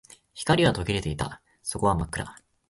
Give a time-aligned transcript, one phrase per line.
[0.33, 1.43] 光は途切れていた。
[1.61, 2.35] 底は真っ暗。